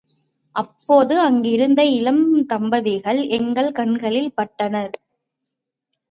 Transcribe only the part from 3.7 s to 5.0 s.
கண்களில் பட்டனர்.